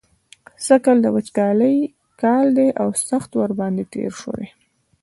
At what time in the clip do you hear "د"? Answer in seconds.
1.03-1.07